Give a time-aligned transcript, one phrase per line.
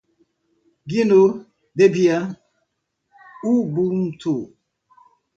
[0.89, 1.23] gnu,
[1.77, 2.25] debian,
[3.53, 4.35] ubuntu